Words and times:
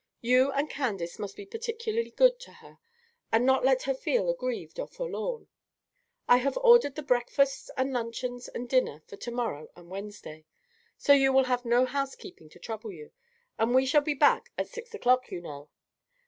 You 0.21 0.51
and 0.53 0.67
Candace 0.67 1.19
must 1.19 1.35
be 1.35 1.45
particularly 1.45 2.09
good 2.09 2.39
to 2.39 2.53
her, 2.53 2.79
and 3.31 3.45
not 3.45 3.63
let 3.63 3.83
her 3.83 3.93
feel 3.93 4.31
aggrieved 4.31 4.79
or 4.79 4.87
forlorn. 4.87 5.47
I 6.27 6.37
have 6.37 6.57
ordered 6.57 6.95
the 6.95 7.03
breakfasts 7.03 7.69
and 7.77 7.93
luncheons 7.93 8.47
and 8.47 8.67
dinner 8.67 9.03
for 9.05 9.17
to 9.17 9.29
morrow 9.31 9.69
and 9.75 9.91
Wednesday, 9.91 10.45
so 10.97 11.13
you 11.13 11.31
will 11.31 11.43
have 11.43 11.65
no 11.65 11.85
housekeeping 11.85 12.49
to 12.49 12.57
trouble 12.57 12.91
you, 12.91 13.11
and 13.59 13.75
we 13.75 13.85
shall 13.85 14.01
be 14.01 14.15
back 14.15 14.51
at 14.57 14.69
six 14.69 14.91
o'clock, 14.95 15.29
you 15.29 15.39
know. 15.39 15.69